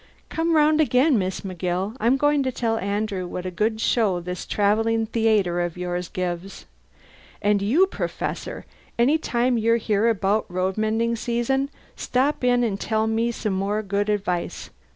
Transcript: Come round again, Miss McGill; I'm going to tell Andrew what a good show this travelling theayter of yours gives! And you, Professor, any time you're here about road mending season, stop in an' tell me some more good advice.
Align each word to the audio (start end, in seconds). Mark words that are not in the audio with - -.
Come 0.29 0.55
round 0.55 0.81
again, 0.81 1.19
Miss 1.19 1.41
McGill; 1.41 1.95
I'm 1.99 2.17
going 2.17 2.41
to 2.41 2.51
tell 2.51 2.79
Andrew 2.79 3.27
what 3.27 3.45
a 3.45 3.51
good 3.51 3.79
show 3.79 4.19
this 4.19 4.47
travelling 4.47 5.05
theayter 5.05 5.63
of 5.63 5.77
yours 5.77 6.09
gives! 6.09 6.65
And 7.39 7.61
you, 7.61 7.85
Professor, 7.85 8.65
any 8.97 9.19
time 9.19 9.59
you're 9.59 9.77
here 9.77 10.09
about 10.09 10.47
road 10.51 10.75
mending 10.75 11.15
season, 11.15 11.69
stop 11.95 12.43
in 12.43 12.63
an' 12.63 12.77
tell 12.77 13.05
me 13.05 13.29
some 13.31 13.53
more 13.53 13.83
good 13.83 14.09
advice. 14.09 14.71